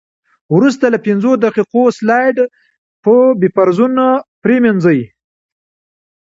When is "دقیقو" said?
1.45-1.81